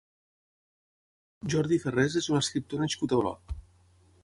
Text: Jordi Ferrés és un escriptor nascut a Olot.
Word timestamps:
Jordi 1.55 1.79
Ferrés 1.85 2.17
és 2.23 2.31
un 2.33 2.41
escriptor 2.41 2.85
nascut 2.85 3.17
a 3.19 3.23
Olot. 3.23 3.57